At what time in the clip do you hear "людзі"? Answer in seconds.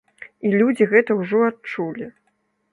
0.61-0.87